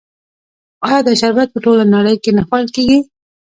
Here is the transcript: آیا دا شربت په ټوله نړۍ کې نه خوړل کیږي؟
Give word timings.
آیا 0.87 0.99
دا 1.07 1.13
شربت 1.21 1.47
په 1.51 1.59
ټوله 1.63 1.83
نړۍ 1.95 2.15
کې 2.23 2.31
نه 2.37 2.43
خوړل 2.47 2.67
کیږي؟ 2.75 2.99